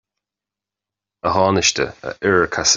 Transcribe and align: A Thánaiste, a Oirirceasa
A 1.23 1.29
Thánaiste, 1.31 1.83
a 2.03 2.15
Oirirceasa 2.23 2.69